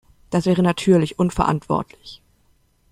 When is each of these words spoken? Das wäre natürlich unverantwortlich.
Das 0.31 0.47
wäre 0.47 0.63
natürlich 0.63 1.19
unverantwortlich. 1.19 2.23